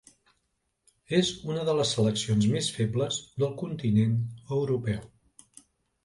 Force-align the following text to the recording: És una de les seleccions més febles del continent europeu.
És 1.17 1.27
una 1.49 1.65
de 1.67 1.75
les 1.79 1.91
seleccions 1.97 2.47
més 2.53 2.69
febles 2.77 3.19
del 3.43 3.53
continent 3.59 4.15
europeu. 4.61 5.05